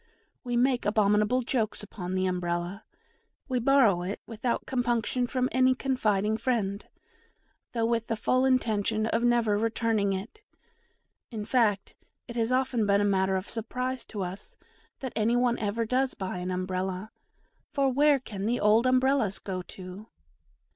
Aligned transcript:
We 0.43 0.57
make 0.57 0.83
abominable 0.85 1.43
jokes 1.43 1.83
upon 1.83 2.15
the 2.15 2.25
Umbrella; 2.25 2.85
we 3.47 3.59
borrow 3.59 4.01
it 4.01 4.19
without 4.25 4.65
compunction 4.65 5.27
from 5.27 5.47
any 5.51 5.75
confiding 5.75 6.37
friend, 6.37 6.83
though 7.73 7.85
with 7.85 8.07
the 8.07 8.15
full 8.15 8.43
intention 8.43 9.05
of 9.05 9.23
never 9.23 9.59
returning 9.59 10.13
it 10.13 10.41
in 11.29 11.45
fact, 11.45 11.93
it 12.27 12.35
has 12.35 12.51
often 12.51 12.87
been 12.87 12.99
a 13.01 13.05
matter 13.05 13.35
of 13.35 13.47
surprise 13.47 14.03
to 14.05 14.23
us 14.23 14.57
that 15.01 15.13
any 15.15 15.35
one 15.35 15.59
ever 15.59 15.85
does 15.85 16.15
buy 16.15 16.39
an 16.39 16.49
Umbrella, 16.49 17.11
for 17.71 17.93
where 17.93 18.19
can 18.19 18.47
the 18.47 18.59
old 18.59 18.87
Umbrellas 18.87 19.37
go 19.37 19.61
to? 19.61 20.07